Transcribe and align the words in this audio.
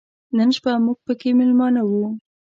نن 0.37 0.49
شپه 0.57 0.71
موږ 0.85 0.97
پکې 1.05 1.29
مېلمانه 1.39 1.81
و. 1.85 1.91